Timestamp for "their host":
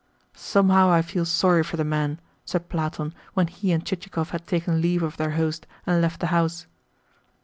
5.17-5.67